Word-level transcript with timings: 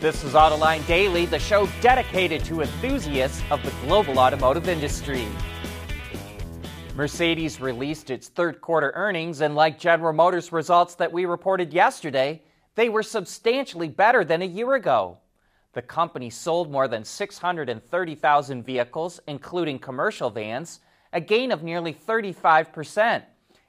This 0.00 0.24
is 0.24 0.32
Autoline 0.32 0.86
Daily, 0.86 1.26
the 1.26 1.38
show 1.38 1.68
dedicated 1.82 2.42
to 2.46 2.62
enthusiasts 2.62 3.42
of 3.50 3.62
the 3.62 3.70
global 3.86 4.18
automotive 4.18 4.66
industry. 4.66 5.26
Mercedes 6.96 7.60
released 7.60 8.08
its 8.08 8.28
third 8.28 8.62
quarter 8.62 8.92
earnings, 8.94 9.42
and 9.42 9.54
like 9.54 9.78
General 9.78 10.14
Motors 10.14 10.52
results 10.52 10.94
that 10.94 11.12
we 11.12 11.26
reported 11.26 11.74
yesterday, 11.74 12.40
they 12.76 12.88
were 12.88 13.02
substantially 13.02 13.88
better 13.88 14.24
than 14.24 14.40
a 14.40 14.46
year 14.46 14.72
ago. 14.72 15.18
The 15.74 15.82
company 15.82 16.30
sold 16.30 16.72
more 16.72 16.88
than 16.88 17.04
630,000 17.04 18.62
vehicles, 18.62 19.20
including 19.28 19.78
commercial 19.78 20.30
vans, 20.30 20.80
a 21.12 21.20
gain 21.20 21.52
of 21.52 21.62
nearly 21.62 21.92
35%, 21.92 23.22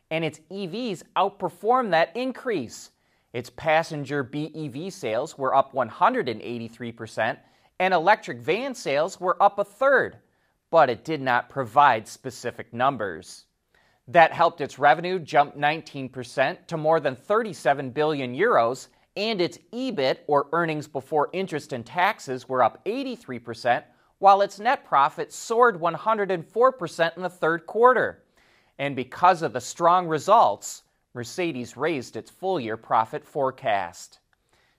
and 0.09 0.23
its 0.23 0.39
EVs 0.49 1.03
outperformed 1.17 1.91
that 1.91 2.15
increase. 2.15 2.91
Its 3.33 3.49
passenger 3.49 4.23
BEV 4.23 4.91
sales 4.91 5.37
were 5.37 5.55
up 5.55 5.73
183%, 5.73 7.37
and 7.79 7.93
electric 7.93 8.39
van 8.39 8.75
sales 8.75 9.19
were 9.19 9.41
up 9.41 9.57
a 9.57 9.63
third, 9.63 10.17
but 10.69 10.89
it 10.89 11.05
did 11.05 11.21
not 11.21 11.49
provide 11.49 12.07
specific 12.07 12.73
numbers. 12.73 13.45
That 14.07 14.33
helped 14.33 14.59
its 14.59 14.77
revenue 14.77 15.19
jump 15.19 15.55
19% 15.55 16.67
to 16.67 16.77
more 16.77 16.99
than 16.99 17.15
37 17.15 17.91
billion 17.91 18.35
euros, 18.35 18.87
and 19.15 19.39
its 19.39 19.57
EBIT, 19.73 20.19
or 20.27 20.47
earnings 20.51 20.87
before 20.87 21.29
interest 21.31 21.71
and 21.73 21.85
taxes, 21.85 22.49
were 22.49 22.63
up 22.63 22.83
83%, 22.85 23.83
while 24.19 24.41
its 24.41 24.59
net 24.59 24.85
profit 24.85 25.31
soared 25.31 25.79
104% 25.79 27.15
in 27.15 27.23
the 27.23 27.29
third 27.29 27.65
quarter. 27.65 28.23
And 28.77 28.95
because 28.95 29.41
of 29.41 29.53
the 29.53 29.61
strong 29.61 30.07
results, 30.07 30.83
Mercedes 31.13 31.75
raised 31.75 32.15
its 32.15 32.31
full 32.31 32.59
year 32.59 32.77
profit 32.77 33.25
forecast. 33.25 34.19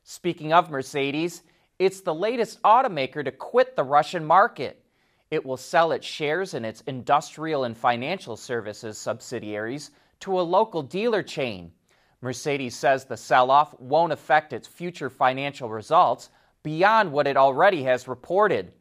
Speaking 0.03 0.53
of 0.53 0.71
Mercedes, 0.71 1.43
it's 1.79 2.01
the 2.01 2.15
latest 2.15 2.63
automaker 2.63 3.25
to 3.25 3.31
quit 3.31 3.77
the 3.77 3.85
Russian 3.85 4.25
market. 4.25 4.85
It 5.31 5.45
will 5.45 5.57
sell 5.57 5.93
its 5.93 6.07
shares 6.07 6.55
in 6.55 6.65
its 6.65 6.83
industrial 6.83 7.65
and 7.65 7.77
financial 7.77 8.37
services 8.37 8.99
subsidiaries 8.99 9.91
to 10.21 10.41
a 10.41 10.43
local 10.43 10.83
dealer 10.83 11.23
chain. 11.23 11.73
Mercedes 12.21 12.77
says 12.77 13.05
the 13.05 13.17
sell 13.17 13.51
off 13.51 13.79
won't 13.81 14.13
affect 14.13 14.53
its 14.53 14.69
future 14.69 15.11
financial 15.11 15.69
results 15.69 16.31
beyond 16.63 17.13
what 17.13 17.27
it 17.27 17.37
already 17.37 17.83
has 17.83 18.07
reported. 18.07 18.73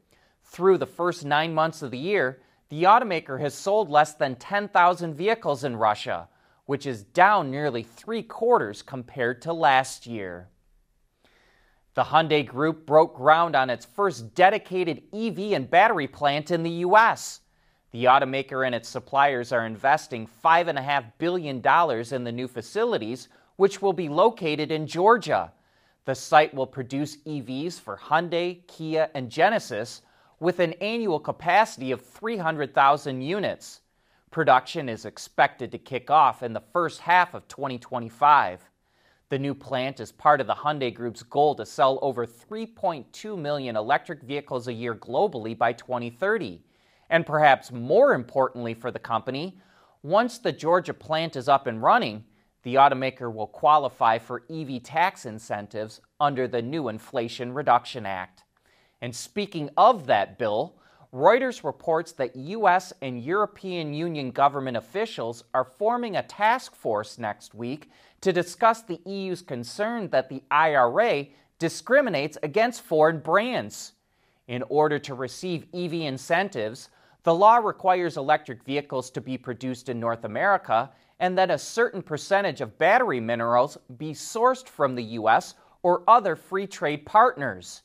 Through 0.43 0.77
the 0.77 0.85
first 0.85 1.25
nine 1.25 1.53
months 1.53 1.81
of 1.81 1.91
the 1.91 1.97
year, 1.97 2.41
the 2.69 2.83
automaker 2.83 3.39
has 3.39 3.53
sold 3.53 3.89
less 3.89 4.13
than 4.13 4.35
10,000 4.35 5.13
vehicles 5.15 5.63
in 5.63 5.75
Russia, 5.75 6.29
which 6.65 6.85
is 6.85 7.03
down 7.03 7.51
nearly 7.51 7.83
three 7.83 8.23
quarters 8.23 8.81
compared 8.81 9.41
to 9.41 9.53
last 9.53 10.05
year. 10.05 10.49
The 11.93 12.03
Hyundai 12.03 12.47
Group 12.47 12.85
broke 12.85 13.15
ground 13.15 13.55
on 13.55 13.69
its 13.69 13.85
first 13.85 14.33
dedicated 14.33 15.03
EV 15.13 15.51
and 15.51 15.69
battery 15.69 16.07
plant 16.07 16.49
in 16.49 16.63
the 16.63 16.69
U.S. 16.69 17.41
The 17.91 18.05
automaker 18.05 18.65
and 18.65 18.73
its 18.73 18.87
suppliers 18.87 19.51
are 19.51 19.65
investing 19.65 20.29
$5.5 20.43 21.11
billion 21.17 21.57
in 21.57 22.23
the 22.23 22.31
new 22.31 22.47
facilities, 22.47 23.27
which 23.57 23.81
will 23.81 23.91
be 23.91 24.07
located 24.07 24.71
in 24.71 24.87
Georgia. 24.87 25.51
The 26.05 26.15
site 26.15 26.53
will 26.53 26.65
produce 26.65 27.17
EVs 27.17 27.79
for 27.79 27.97
Hyundai, 27.97 28.65
Kia, 28.67 29.09
and 29.13 29.29
Genesis 29.29 30.01
with 30.39 30.59
an 30.59 30.73
annual 30.81 31.19
capacity 31.19 31.91
of 31.91 32.03
300,000 32.03 33.21
units. 33.21 33.80
Production 34.31 34.87
is 34.87 35.03
expected 35.03 35.73
to 35.73 35.77
kick 35.77 36.09
off 36.09 36.41
in 36.41 36.53
the 36.53 36.63
first 36.71 37.01
half 37.01 37.33
of 37.33 37.49
2025. 37.49 38.61
The 39.27 39.37
new 39.37 39.53
plant 39.53 39.99
is 39.99 40.13
part 40.13 40.39
of 40.39 40.47
the 40.47 40.55
Hyundai 40.55 40.93
Group's 40.93 41.21
goal 41.21 41.53
to 41.55 41.65
sell 41.65 41.99
over 42.01 42.25
3.2 42.25 43.37
million 43.37 43.75
electric 43.75 44.21
vehicles 44.21 44.69
a 44.69 44.73
year 44.73 44.95
globally 44.95 45.57
by 45.57 45.73
2030. 45.73 46.63
And 47.09 47.25
perhaps 47.25 47.73
more 47.73 48.13
importantly 48.13 48.73
for 48.73 48.89
the 48.89 48.99
company, 48.99 49.59
once 50.01 50.37
the 50.37 50.53
Georgia 50.53 50.93
plant 50.93 51.35
is 51.35 51.49
up 51.49 51.67
and 51.67 51.83
running, 51.83 52.23
the 52.63 52.75
automaker 52.75 53.33
will 53.33 53.47
qualify 53.47 54.17
for 54.17 54.43
EV 54.49 54.81
tax 54.81 55.25
incentives 55.25 55.99
under 56.21 56.47
the 56.47 56.61
new 56.61 56.87
Inflation 56.87 57.53
Reduction 57.53 58.05
Act. 58.05 58.45
And 59.01 59.13
speaking 59.13 59.69
of 59.75 60.07
that 60.07 60.37
bill, 60.39 60.77
Reuters 61.13 61.65
reports 61.65 62.13
that 62.13 62.37
U.S. 62.37 62.93
and 63.01 63.21
European 63.21 63.93
Union 63.93 64.31
government 64.31 64.77
officials 64.77 65.43
are 65.53 65.65
forming 65.65 66.15
a 66.15 66.23
task 66.23 66.73
force 66.73 67.17
next 67.17 67.53
week 67.53 67.89
to 68.21 68.31
discuss 68.31 68.81
the 68.81 69.01
EU's 69.05 69.41
concern 69.41 70.07
that 70.11 70.29
the 70.29 70.41
IRA 70.49 71.25
discriminates 71.59 72.37
against 72.43 72.81
foreign 72.81 73.19
brands. 73.19 73.91
In 74.47 74.63
order 74.69 74.99
to 74.99 75.13
receive 75.13 75.67
EV 75.73 75.93
incentives, 75.93 76.87
the 77.23 77.35
law 77.35 77.57
requires 77.57 78.15
electric 78.15 78.63
vehicles 78.63 79.11
to 79.11 79.19
be 79.19 79.37
produced 79.37 79.89
in 79.89 79.99
North 79.99 80.23
America 80.23 80.89
and 81.19 81.37
that 81.37 81.51
a 81.51 81.57
certain 81.57 82.01
percentage 82.01 82.61
of 82.61 82.77
battery 82.79 83.19
minerals 83.19 83.77
be 83.97 84.13
sourced 84.13 84.67
from 84.67 84.95
the 84.95 85.03
U.S. 85.03 85.55
or 85.83 86.03
other 86.07 86.37
free 86.37 86.67
trade 86.67 87.05
partners. 87.05 87.81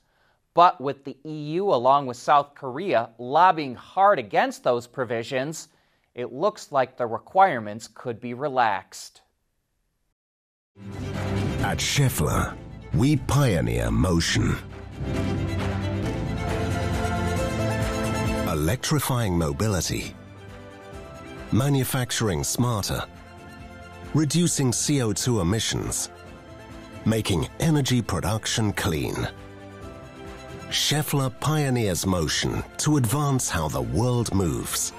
But 0.57 0.81
with 0.81 1.05
the 1.05 1.19
EU, 1.23 1.65
along 1.65 2.07
with 2.07 2.17
South 2.17 2.55
Korea, 2.55 3.11
lobbying 3.19 3.75
hard 3.75 4.19
against 4.19 4.65
those 4.65 4.87
provisions, 4.87 5.69
it 6.15 6.33
looks 6.33 6.73
like 6.73 6.97
the 6.97 7.07
requirements 7.07 7.91
could 7.93 8.23
be 8.23 8.33
relaxed. 8.33 9.21
At 11.61 11.77
Schaeffler, 11.77 12.57
we 12.95 13.19
pioneer 13.19 13.91
motion. 13.91 14.57
Electrifying 18.49 19.37
mobility, 19.37 20.15
manufacturing 21.53 22.43
smarter, 22.43 23.05
reducing 24.15 24.71
CO2 24.71 25.43
emissions, 25.43 26.09
making 27.05 27.47
energy 27.61 28.01
production 28.01 28.73
clean. 28.73 29.29
Schaeffler 30.71 31.31
pioneers 31.39 32.05
motion 32.05 32.65
to 32.79 32.97
advance 32.97 33.49
how 33.49 33.69
the 33.69 33.81
world 33.81 34.35
moves. 34.35 34.93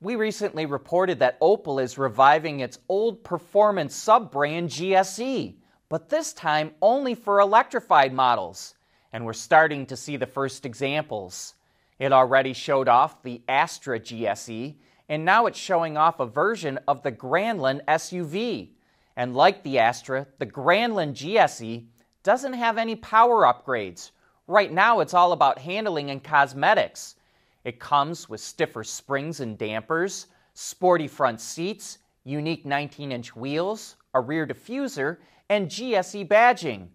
We 0.00 0.14
recently 0.14 0.66
reported 0.66 1.18
that 1.18 1.40
Opel 1.40 1.82
is 1.82 1.98
reviving 1.98 2.60
its 2.60 2.78
old 2.88 3.24
performance 3.24 3.96
sub 3.96 4.30
brand 4.30 4.68
GSE, 4.68 5.56
but 5.88 6.08
this 6.08 6.32
time 6.32 6.74
only 6.80 7.16
for 7.16 7.40
electrified 7.40 8.12
models. 8.12 8.74
And 9.12 9.26
we're 9.26 9.32
starting 9.32 9.86
to 9.86 9.96
see 9.96 10.16
the 10.16 10.26
first 10.26 10.64
examples. 10.64 11.54
It 11.98 12.12
already 12.12 12.52
showed 12.52 12.86
off 12.88 13.22
the 13.24 13.42
Astra 13.48 13.98
GSE 13.98 14.76
and 15.12 15.26
now 15.26 15.44
it's 15.44 15.58
showing 15.58 15.98
off 15.98 16.20
a 16.20 16.26
version 16.26 16.78
of 16.88 17.02
the 17.02 17.12
Grandland 17.12 17.84
SUV. 17.84 18.70
And 19.14 19.36
like 19.36 19.62
the 19.62 19.78
Astra, 19.78 20.26
the 20.38 20.46
Grandland 20.46 21.12
GSE 21.12 21.84
doesn't 22.22 22.54
have 22.54 22.78
any 22.78 22.96
power 22.96 23.42
upgrades. 23.42 24.12
Right 24.46 24.72
now, 24.72 25.00
it's 25.00 25.12
all 25.12 25.32
about 25.32 25.58
handling 25.58 26.10
and 26.10 26.24
cosmetics. 26.24 27.16
It 27.62 27.78
comes 27.78 28.30
with 28.30 28.40
stiffer 28.40 28.82
springs 28.82 29.40
and 29.40 29.58
dampers, 29.58 30.28
sporty 30.54 31.08
front 31.08 31.42
seats, 31.42 31.98
unique 32.24 32.64
19 32.64 33.12
inch 33.12 33.36
wheels, 33.36 33.96
a 34.14 34.20
rear 34.22 34.46
diffuser, 34.46 35.18
and 35.50 35.68
GSE 35.68 36.26
badging. 36.26 36.88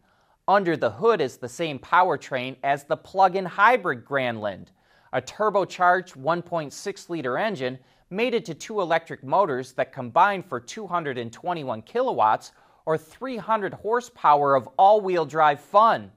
Under 0.48 0.76
the 0.76 0.90
hood 0.90 1.22
is 1.22 1.38
the 1.38 1.48
same 1.48 1.78
powertrain 1.78 2.56
as 2.64 2.84
the 2.84 2.98
plug 2.98 3.36
in 3.36 3.46
hybrid 3.46 4.04
Grandland, 4.04 4.70
a 5.14 5.22
turbocharged 5.22 6.18
1.6 6.18 7.10
liter 7.10 7.38
engine 7.38 7.78
mated 8.10 8.46
to 8.46 8.54
two 8.54 8.82
electric 8.82 9.24
motors 9.24 9.74
that 9.74 9.92
combine 9.92 10.42
for 10.42 10.60
221 10.60 11.82
kilowatts 11.82 12.52
or 12.86 12.98
300 12.98 13.74
horsepower 13.74 14.56
of 14.56 14.70
all 14.78 15.02
wheel 15.02 15.26
drive 15.26 15.60
fun. 15.60 16.12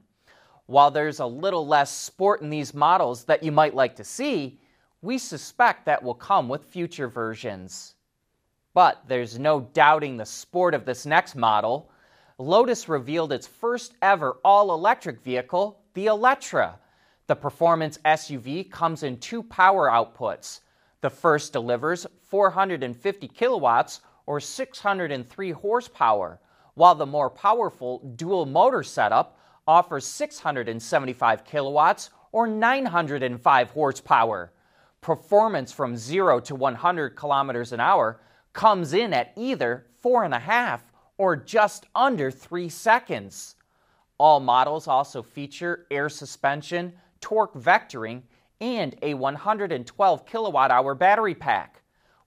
While 0.66 0.92
there's 0.92 1.18
a 1.18 1.26
little 1.26 1.66
less 1.66 1.90
sport 1.90 2.42
in 2.42 2.50
these 2.50 2.72
models 2.74 3.24
that 3.24 3.42
you 3.42 3.50
might 3.50 3.74
like 3.74 3.96
to 3.96 4.04
see, 4.04 4.60
we 5.02 5.18
suspect 5.18 5.86
that 5.86 6.02
will 6.02 6.14
come 6.14 6.48
with 6.48 6.64
future 6.64 7.08
versions. 7.08 7.96
But 8.72 9.02
there's 9.08 9.36
no 9.36 9.62
doubting 9.72 10.16
the 10.16 10.26
sport 10.26 10.74
of 10.74 10.84
this 10.84 11.06
next 11.06 11.34
model. 11.34 11.90
Lotus 12.38 12.88
revealed 12.88 13.32
its 13.32 13.48
first 13.48 13.94
ever 14.00 14.36
all 14.44 14.72
electric 14.72 15.20
vehicle, 15.22 15.80
the 15.94 16.06
Eletre. 16.06 16.74
The 17.26 17.34
performance 17.34 17.98
SUV 18.04 18.70
comes 18.70 19.02
in 19.02 19.18
two 19.18 19.42
power 19.42 19.88
outputs 19.88 20.60
the 21.00 21.10
first 21.10 21.52
delivers 21.52 22.06
450 22.28 23.28
kilowatts 23.28 24.00
or 24.26 24.40
603 24.40 25.50
horsepower, 25.52 26.40
while 26.74 26.94
the 26.94 27.06
more 27.06 27.30
powerful 27.30 27.98
dual 28.16 28.46
motor 28.46 28.82
setup 28.82 29.38
offers 29.66 30.04
675 30.04 31.44
kilowatts 31.44 32.10
or 32.32 32.46
905 32.46 33.70
horsepower. 33.70 34.52
Performance 35.00 35.72
from 35.72 35.96
0 35.96 36.40
to 36.40 36.54
100 36.54 37.10
kilometers 37.10 37.72
an 37.72 37.80
hour 37.80 38.20
comes 38.52 38.92
in 38.92 39.12
at 39.12 39.32
either 39.36 39.86
4.5 40.04 40.80
or 41.16 41.36
just 41.36 41.86
under 41.94 42.30
3 42.30 42.68
seconds. 42.68 43.56
All 44.18 44.40
models 44.40 44.86
also 44.86 45.22
feature 45.22 45.86
air 45.90 46.08
suspension, 46.08 46.92
torque 47.20 47.54
vectoring, 47.54 48.22
and 48.60 48.94
a 49.02 49.14
112 49.14 50.26
kilowatt 50.26 50.70
hour 50.70 50.94
battery 50.94 51.34
pack. 51.34 51.82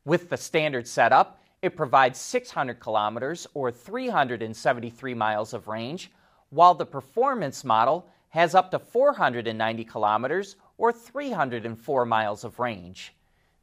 With 0.06 0.30
the 0.30 0.38
standard 0.38 0.88
setup, 0.88 1.40
it 1.62 1.78
provides 1.78 2.20
600 2.20 2.80
kilometers 2.80 3.48
or 3.54 3.72
373 3.72 5.14
miles 5.14 5.54
of 5.54 5.68
range, 5.68 6.12
while 6.50 6.74
the 6.74 6.86
performance 6.86 7.64
model 7.64 8.08
has 8.30 8.56
up 8.56 8.72
to 8.72 8.80
490 8.80 9.86
kilometers 9.86 10.56
or 10.78 10.92
304 10.92 12.06
miles 12.06 12.44
of 12.44 12.60
range. 12.60 13.14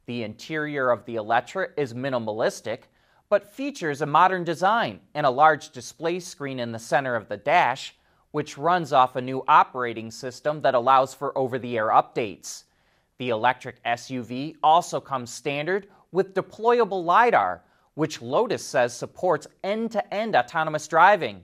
The 0.05 0.23
interior 0.23 0.89
of 0.89 1.05
the 1.05 1.15
Eletre 1.15 1.73
is 1.77 1.93
minimalistic, 1.93 2.83
but 3.29 3.53
features 3.53 4.01
a 4.01 4.05
modern 4.05 4.43
design 4.43 5.01
and 5.13 5.25
a 5.25 5.29
large 5.29 5.69
display 5.69 6.19
screen 6.19 6.59
in 6.59 6.71
the 6.71 6.79
center 6.79 7.15
of 7.15 7.29
the 7.29 7.37
dash, 7.37 7.95
which 8.31 8.57
runs 8.57 8.93
off 8.93 9.15
a 9.15 9.21
new 9.21 9.43
operating 9.47 10.09
system 10.09 10.61
that 10.61 10.75
allows 10.75 11.13
for 11.13 11.37
over 11.37 11.59
the 11.59 11.77
air 11.77 11.89
updates. 11.89 12.63
The 13.17 13.29
electric 13.29 13.83
SUV 13.83 14.55
also 14.63 14.99
comes 14.99 15.31
standard 15.31 15.87
with 16.11 16.33
deployable 16.33 17.03
LiDAR, 17.03 17.63
which 17.93 18.21
Lotus 18.21 18.65
says 18.65 18.93
supports 18.93 19.47
end 19.63 19.91
to 19.91 20.13
end 20.13 20.35
autonomous 20.35 20.87
driving. 20.87 21.43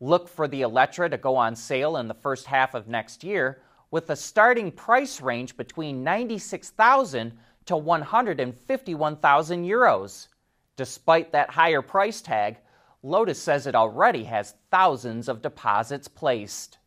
Look 0.00 0.28
for 0.28 0.46
the 0.46 0.62
Eletre 0.62 1.08
to 1.10 1.16
go 1.16 1.36
on 1.36 1.56
sale 1.56 1.96
in 1.96 2.08
the 2.08 2.14
first 2.14 2.46
half 2.46 2.74
of 2.74 2.88
next 2.88 3.24
year 3.24 3.62
with 3.90 4.10
a 4.10 4.16
starting 4.16 4.70
price 4.70 5.20
range 5.20 5.56
between 5.56 6.04
96,000 6.04 7.32
to 7.66 7.76
151,000 7.76 9.64
euros. 9.64 10.28
Despite 10.76 11.32
that 11.32 11.50
higher 11.50 11.82
price 11.82 12.20
tag, 12.20 12.58
Lotus 13.02 13.40
says 13.40 13.66
it 13.66 13.74
already 13.74 14.24
has 14.24 14.54
thousands 14.70 15.28
of 15.28 15.42
deposits 15.42 16.08
placed. 16.08 16.78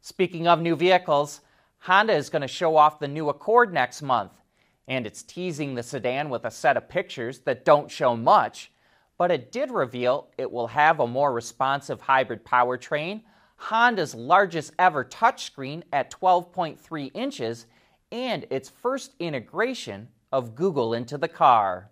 Speaking 0.00 0.48
of 0.48 0.60
new 0.60 0.74
vehicles, 0.74 1.40
Honda 1.78 2.14
is 2.14 2.28
going 2.28 2.42
to 2.42 2.48
show 2.48 2.76
off 2.76 2.98
the 2.98 3.08
new 3.08 3.28
Accord 3.28 3.72
next 3.72 4.02
month, 4.02 4.32
and 4.88 5.06
it's 5.06 5.22
teasing 5.22 5.74
the 5.74 5.82
sedan 5.82 6.28
with 6.28 6.44
a 6.44 6.50
set 6.50 6.76
of 6.76 6.88
pictures 6.88 7.40
that 7.40 7.64
don't 7.64 7.90
show 7.90 8.16
much, 8.16 8.72
but 9.16 9.30
it 9.30 9.52
did 9.52 9.70
reveal 9.70 10.28
it 10.36 10.50
will 10.50 10.66
have 10.66 10.98
a 10.98 11.06
more 11.06 11.32
responsive 11.32 12.00
hybrid 12.00 12.44
powertrain, 12.44 13.22
Honda's 13.56 14.14
largest 14.14 14.72
ever 14.78 15.04
touchscreen 15.04 15.84
at 15.92 16.10
12.3 16.10 17.10
inches, 17.14 17.66
and 18.10 18.44
its 18.50 18.68
first 18.68 19.14
integration 19.20 20.08
of 20.32 20.56
Google 20.56 20.94
into 20.94 21.16
the 21.16 21.28
car. 21.28 21.91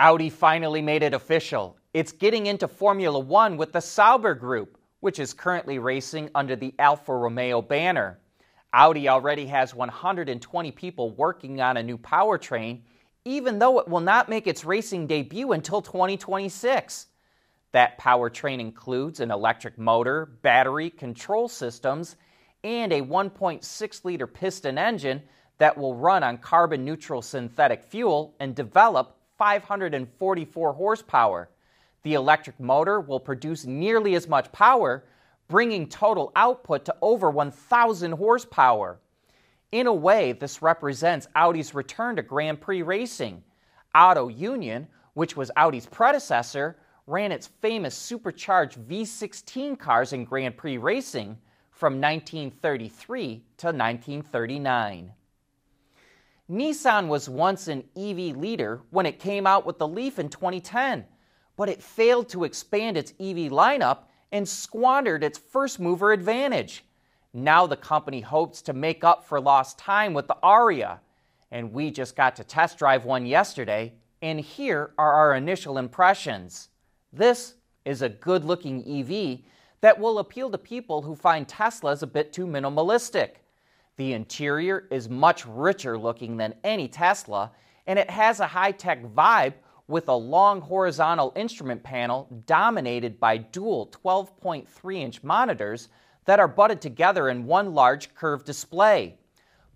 Audi 0.00 0.30
finally 0.30 0.80
made 0.80 1.02
it 1.02 1.12
official. 1.12 1.76
It's 1.92 2.10
getting 2.10 2.46
into 2.46 2.66
Formula 2.66 3.18
One 3.18 3.58
with 3.58 3.72
the 3.72 3.82
Sauber 3.82 4.34
Group, 4.34 4.78
which 5.00 5.18
is 5.18 5.34
currently 5.34 5.78
racing 5.78 6.30
under 6.34 6.56
the 6.56 6.74
Alfa 6.78 7.14
Romeo 7.14 7.60
banner. 7.60 8.18
Audi 8.72 9.10
already 9.10 9.44
has 9.44 9.74
120 9.74 10.72
people 10.72 11.10
working 11.10 11.60
on 11.60 11.76
a 11.76 11.82
new 11.82 11.98
powertrain, 11.98 12.80
even 13.26 13.58
though 13.58 13.78
it 13.78 13.88
will 13.88 14.00
not 14.00 14.30
make 14.30 14.46
its 14.46 14.64
racing 14.64 15.06
debut 15.06 15.52
until 15.52 15.82
2026. 15.82 17.08
That 17.72 17.98
powertrain 17.98 18.58
includes 18.58 19.20
an 19.20 19.30
electric 19.30 19.76
motor, 19.76 20.24
battery, 20.40 20.88
control 20.88 21.46
systems, 21.46 22.16
and 22.64 22.90
a 22.94 23.02
1.6 23.02 24.04
liter 24.06 24.26
piston 24.26 24.78
engine 24.78 25.20
that 25.58 25.76
will 25.76 25.94
run 25.94 26.22
on 26.22 26.38
carbon 26.38 26.86
neutral 26.86 27.20
synthetic 27.20 27.84
fuel 27.84 28.34
and 28.40 28.54
develop 28.54 29.18
544 29.40 30.74
horsepower. 30.74 31.48
The 32.02 32.12
electric 32.12 32.60
motor 32.60 33.00
will 33.00 33.18
produce 33.18 33.64
nearly 33.64 34.14
as 34.14 34.28
much 34.28 34.52
power, 34.52 35.06
bringing 35.48 35.88
total 35.88 36.30
output 36.36 36.84
to 36.84 36.96
over 37.00 37.30
1,000 37.30 38.12
horsepower. 38.12 39.00
In 39.72 39.86
a 39.86 39.94
way, 39.94 40.32
this 40.32 40.60
represents 40.60 41.26
Audi's 41.34 41.74
return 41.74 42.16
to 42.16 42.22
Grand 42.22 42.60
Prix 42.60 42.82
racing. 42.82 43.42
Auto 43.94 44.28
Union, 44.28 44.86
which 45.14 45.38
was 45.38 45.50
Audi's 45.56 45.86
predecessor, 45.86 46.76
ran 47.06 47.32
its 47.32 47.46
famous 47.46 47.94
supercharged 47.94 48.78
V16 48.78 49.78
cars 49.78 50.12
in 50.12 50.26
Grand 50.26 50.58
Prix 50.58 50.76
racing 50.76 51.38
from 51.70 51.94
1933 51.94 53.42
to 53.56 53.66
1939. 53.68 55.12
Nissan 56.50 57.06
was 57.06 57.28
once 57.28 57.68
an 57.68 57.84
EV 57.96 58.36
leader 58.36 58.80
when 58.90 59.06
it 59.06 59.20
came 59.20 59.46
out 59.46 59.64
with 59.64 59.78
the 59.78 59.86
Leaf 59.86 60.18
in 60.18 60.28
2010, 60.28 61.04
but 61.56 61.68
it 61.68 61.80
failed 61.80 62.28
to 62.30 62.42
expand 62.42 62.96
its 62.96 63.12
EV 63.20 63.52
lineup 63.52 63.98
and 64.32 64.48
squandered 64.48 65.22
its 65.22 65.38
first 65.38 65.78
mover 65.78 66.12
advantage. 66.12 66.84
Now 67.32 67.68
the 67.68 67.76
company 67.76 68.20
hopes 68.20 68.62
to 68.62 68.72
make 68.72 69.04
up 69.04 69.24
for 69.24 69.40
lost 69.40 69.78
time 69.78 70.12
with 70.12 70.26
the 70.26 70.36
Ariya, 70.42 70.98
and 71.52 71.72
we 71.72 71.92
just 71.92 72.16
got 72.16 72.34
to 72.36 72.44
test 72.44 72.78
drive 72.78 73.04
one 73.04 73.26
yesterday, 73.26 73.92
and 74.20 74.40
here 74.40 74.90
are 74.98 75.12
our 75.12 75.34
initial 75.34 75.78
impressions. 75.78 76.70
This 77.12 77.54
is 77.84 78.02
a 78.02 78.08
good 78.08 78.44
looking 78.44 78.82
EV 78.84 79.38
that 79.82 80.00
will 80.00 80.18
appeal 80.18 80.50
to 80.50 80.58
people 80.58 81.02
who 81.02 81.14
find 81.14 81.46
Teslas 81.46 82.02
a 82.02 82.08
bit 82.08 82.32
too 82.32 82.46
minimalistic. 82.46 83.39
The 84.00 84.14
interior 84.14 84.86
is 84.90 85.10
much 85.10 85.44
richer 85.44 85.98
looking 85.98 86.38
than 86.38 86.54
any 86.64 86.88
Tesla, 86.88 87.52
and 87.86 87.98
it 87.98 88.08
has 88.08 88.40
a 88.40 88.46
high 88.46 88.72
tech 88.72 89.04
vibe 89.04 89.52
with 89.88 90.08
a 90.08 90.14
long 90.14 90.62
horizontal 90.62 91.34
instrument 91.36 91.82
panel 91.82 92.26
dominated 92.46 93.20
by 93.20 93.36
dual 93.36 93.92
12.3 94.02 94.96
inch 94.96 95.22
monitors 95.22 95.90
that 96.24 96.40
are 96.40 96.48
butted 96.48 96.80
together 96.80 97.28
in 97.28 97.44
one 97.44 97.74
large 97.74 98.14
curved 98.14 98.46
display. 98.46 99.18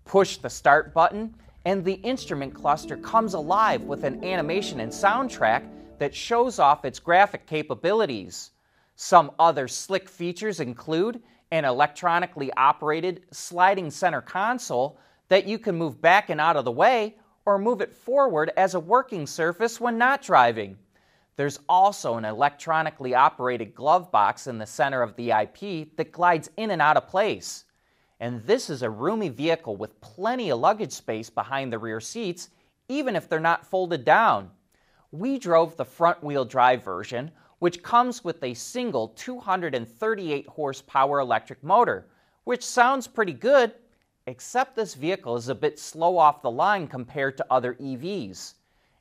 Push 0.05 0.37
the 0.37 0.49
start 0.49 0.91
button, 0.91 1.35
and 1.65 1.85
the 1.85 2.01
instrument 2.01 2.55
cluster 2.55 2.97
comes 2.97 3.35
alive 3.35 3.83
with 3.83 4.03
an 4.03 4.23
animation 4.23 4.79
and 4.79 4.91
soundtrack 4.91 5.69
that 5.99 6.15
shows 6.15 6.57
off 6.57 6.83
its 6.83 6.97
graphic 6.97 7.45
capabilities. 7.45 8.49
Some 8.95 9.33
other 9.37 9.67
slick 9.67 10.09
features 10.09 10.61
include 10.61 11.21
an 11.51 11.65
electronically 11.65 12.51
operated 12.53 13.23
sliding 13.31 13.91
center 13.91 14.21
console 14.21 14.99
that 15.29 15.47
you 15.47 15.57
can 15.57 15.75
move 15.75 16.01
back 16.01 16.29
and 16.29 16.39
out 16.39 16.55
of 16.55 16.65
the 16.65 16.71
way 16.71 17.15
or 17.45 17.57
move 17.57 17.81
it 17.81 17.93
forward 17.93 18.51
as 18.57 18.73
a 18.73 18.79
working 18.79 19.27
surface 19.27 19.79
when 19.79 19.97
not 19.97 20.21
driving. 20.21 20.77
There's 21.35 21.59
also 21.67 22.15
an 22.15 22.25
electronically 22.25 23.13
operated 23.13 23.75
glove 23.75 24.11
box 24.11 24.47
in 24.47 24.57
the 24.57 24.65
center 24.65 25.01
of 25.01 25.15
the 25.15 25.31
IP 25.31 25.95
that 25.97 26.11
glides 26.11 26.49
in 26.57 26.71
and 26.71 26.81
out 26.81 26.97
of 26.97 27.07
place. 27.07 27.65
And 28.19 28.41
this 28.43 28.69
is 28.69 28.81
a 28.81 28.89
roomy 28.89 29.29
vehicle 29.29 29.75
with 29.75 29.99
plenty 29.99 30.49
of 30.49 30.59
luggage 30.59 30.93
space 30.93 31.29
behind 31.29 31.73
the 31.73 31.79
rear 31.79 31.99
seats, 31.99 32.49
even 32.87 33.15
if 33.15 33.27
they're 33.27 33.39
not 33.39 33.65
folded 33.65 34.05
down. 34.05 34.49
We 35.11 35.37
drove 35.37 35.75
the 35.75 35.85
front 35.85 36.23
wheel 36.23 36.45
drive 36.45 36.83
version, 36.83 37.31
which 37.65 37.81
comes 37.81 38.23
with 38.23 38.43
a 38.43 38.53
single 38.53 39.07
238 39.15 40.47
horsepower 40.49 41.19
electric 41.19 41.63
motor, 41.63 42.05
which 42.43 42.63
sounds 42.63 43.07
pretty 43.07 43.33
good, 43.33 43.73
except 44.27 44.75
this 44.75 44.93
vehicle 44.93 45.35
is 45.35 45.49
a 45.49 45.55
bit 45.55 45.79
slow 45.79 46.15
off 46.15 46.43
the 46.43 46.51
line 46.51 46.85
compared 46.85 47.35
to 47.35 47.45
other 47.49 47.73
EVs. 47.73 48.53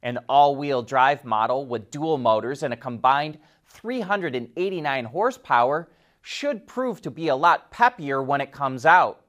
An 0.02 0.18
all 0.30 0.56
wheel 0.56 0.83
drive 0.83 1.26
model 1.26 1.66
with 1.66 1.90
dual 1.90 2.16
motors 2.16 2.62
and 2.62 2.73
a 2.73 2.76
combined 2.78 3.38
389 3.66 5.04
horsepower 5.04 5.90
should 6.23 6.66
prove 6.66 7.02
to 7.02 7.11
be 7.11 7.28
a 7.28 7.37
lot 7.37 7.71
peppier 7.71 8.25
when 8.25 8.40
it 8.40 8.50
comes 8.50 8.87
out. 8.87 9.26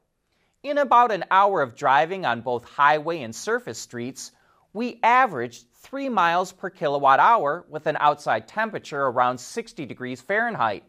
In 0.63 0.77
about 0.77 1.11
an 1.11 1.25
hour 1.29 1.61
of 1.61 1.75
driving 1.75 2.25
on 2.25 2.39
both 2.39 2.63
highway 2.63 3.21
and 3.21 3.35
surface 3.35 3.79
streets, 3.79 4.31
we 4.75 4.99
averaged 5.03 5.67
3 5.73 6.09
miles 6.09 6.51
per 6.51 6.69
kilowatt 6.69 7.17
hour 7.17 7.65
with 7.69 7.87
an 7.87 7.95
outside 8.01 8.45
temperature 8.45 9.05
around 9.05 9.37
60 9.37 9.85
degrees 9.85 10.19
Fahrenheit. 10.19 10.83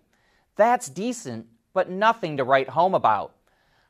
That's 0.56 0.88
decent, 0.88 1.46
but 1.72 1.88
nothing 1.88 2.36
to 2.36 2.42
write 2.42 2.68
home 2.68 2.96
about. 2.96 3.36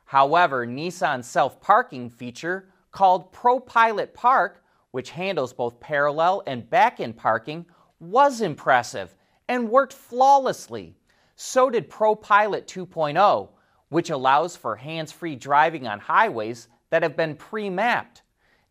However, 0.05 0.67
Nissan's 0.67 1.25
self 1.25 1.59
parking 1.59 2.11
feature, 2.11 2.69
called 2.91 3.33
ProPilot 3.33 4.13
Park, 4.13 4.63
which 4.91 5.09
handles 5.09 5.51
both 5.51 5.79
parallel 5.79 6.43
and 6.45 6.69
back 6.69 6.99
end 6.99 7.17
parking, 7.17 7.65
was 7.99 8.41
impressive 8.41 9.15
and 9.49 9.67
worked 9.67 9.93
flawlessly. 9.93 10.95
So 11.35 11.71
did 11.71 11.89
ProPilot 11.89 12.67
2.0, 12.67 13.49
which 13.89 14.11
allows 14.11 14.55
for 14.55 14.75
hands 14.75 15.11
free 15.11 15.35
driving 15.35 15.87
on 15.87 15.99
highways 15.99 16.67
that 16.91 17.01
have 17.01 17.17
been 17.17 17.35
pre 17.35 17.71
mapped. 17.71 18.21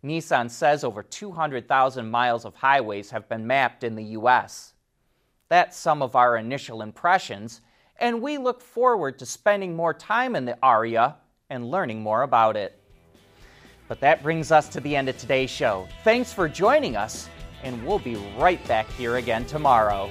Nissan 0.07 0.51
says 0.51 0.85
over 0.85 1.03
200,000 1.03 2.11
miles 2.11 2.45
of 2.45 2.55
highways 2.55 3.11
have 3.11 3.29
been 3.29 3.47
mapped 3.47 3.85
in 3.85 3.95
the 3.95 4.05
U.S. 4.05 4.75
That's 5.49 5.77
some 5.77 6.03
of 6.03 6.17
our 6.17 6.37
initial 6.37 6.83
impressions, 6.83 7.61
and 7.99 8.23
we 8.23 8.39
look 8.39 8.61
forward 8.61 9.19
to 9.19 9.27
spending 9.27 9.75
more 9.75 9.95
time 9.95 10.37
in 10.37 10.45
the 10.45 10.59
Ariya 10.63 11.15
and 11.51 11.71
learning 11.71 12.03
more 12.03 12.23
about 12.23 12.57
it. 12.57 12.81
But 13.89 14.01
that 14.01 14.23
brings 14.23 14.51
us 14.51 14.69
to 14.71 14.81
the 14.81 14.97
end 14.97 15.09
of 15.09 15.17
today's 15.19 15.51
show. 15.51 15.89
Thanks 16.03 16.33
for 16.33 16.49
joining 16.49 16.97
us, 16.97 17.29
and 17.63 17.85
we'll 17.87 18.01
be 18.01 18.17
right 18.37 18.65
back 18.67 18.89
here 18.91 19.17
again 19.17 19.45
tomorrow. 19.45 20.11